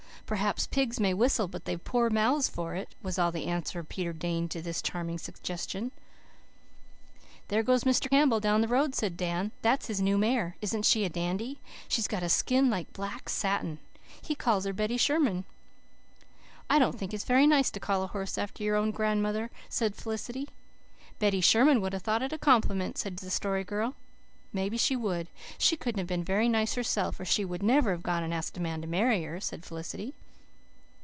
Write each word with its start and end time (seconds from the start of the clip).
"Perhaps 0.27 0.65
pigs 0.67 0.97
may 0.97 1.13
whistle, 1.13 1.49
but 1.49 1.65
they've 1.65 1.83
poor 1.83 2.09
mouths 2.09 2.47
for 2.47 2.73
it," 2.73 2.87
was 3.03 3.19
all 3.19 3.33
the 3.33 3.47
answer 3.47 3.83
Peter 3.83 4.13
deigned 4.13 4.49
to 4.51 4.61
this 4.61 4.81
charming 4.81 5.17
suggestion. 5.17 5.91
"There 7.49 7.61
goes 7.63 7.83
Mr. 7.83 8.09
Campbell 8.09 8.39
down 8.39 8.61
the 8.61 8.69
road," 8.69 8.95
said 8.95 9.17
Dan. 9.17 9.51
"That's 9.61 9.87
his 9.87 9.99
new 9.99 10.17
mare. 10.17 10.55
Isn't 10.61 10.85
she 10.85 11.03
a 11.03 11.09
dandy? 11.09 11.59
She's 11.89 12.07
got 12.07 12.23
a 12.23 12.29
skin 12.29 12.69
like 12.69 12.93
black 12.93 13.27
satin. 13.27 13.79
He 14.21 14.33
calls 14.33 14.63
her 14.63 14.71
Betty 14.71 14.95
Sherman." 14.95 15.43
"I 16.69 16.79
don't 16.79 16.97
think 16.97 17.13
it's 17.13 17.25
very 17.25 17.45
nice 17.45 17.69
to 17.71 17.81
call 17.81 18.03
a 18.03 18.07
horse 18.07 18.37
after 18.37 18.63
your 18.63 18.77
own 18.77 18.91
grandmother," 18.91 19.51
said 19.67 19.97
Felicity. 19.97 20.47
"Betty 21.19 21.41
Sherman 21.41 21.81
would 21.81 21.91
have 21.91 22.03
thought 22.03 22.23
it 22.23 22.31
a 22.31 22.37
compliment," 22.37 22.97
said 22.97 23.17
the 23.17 23.29
Story 23.29 23.65
Girl. 23.65 23.95
"Maybe 24.53 24.77
she 24.77 24.97
would. 24.97 25.27
She 25.57 25.77
couldn't 25.77 25.99
have 25.99 26.07
been 26.07 26.25
very 26.25 26.49
nice 26.49 26.73
herself, 26.75 27.19
or 27.21 27.25
she 27.25 27.45
would 27.45 27.63
never 27.63 27.91
have 27.91 28.03
gone 28.03 28.21
and 28.23 28.33
asked 28.33 28.57
a 28.57 28.61
man 28.61 28.81
to 28.81 28.87
marry 28.87 29.23
her," 29.23 29.39
said 29.41 29.63
Felicity. 29.63 30.13